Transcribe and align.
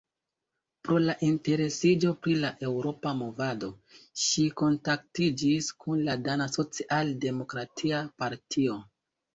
Pro 0.87 1.01
la 1.01 1.15
interesiĝo 1.27 2.13
pri 2.23 2.33
la 2.45 2.51
eŭropa 2.69 3.13
movado 3.19 3.71
ŝi 4.23 4.47
kontaktiĝis 4.63 5.69
kun 5.85 6.05
la 6.11 6.19
dana 6.31 6.51
socialdemokratia 6.59 8.07
partio. 8.23 8.83